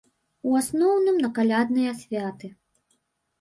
[0.51, 2.47] У асноўным на калядныя святы.